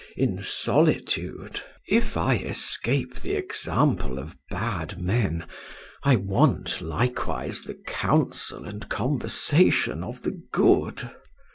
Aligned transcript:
In 0.17 0.39
solitude, 0.41 1.61
if 1.87 2.17
I 2.17 2.37
escape 2.37 3.17
the 3.17 3.35
example 3.35 4.17
of 4.17 4.35
bad 4.49 4.99
men, 4.99 5.45
I 6.03 6.15
want 6.15 6.81
likewise 6.81 7.61
the 7.61 7.75
counsel 7.85 8.65
and 8.65 8.89
conversation 8.89 10.03
of 10.03 10.23
the 10.23 10.41
good. 10.51 11.11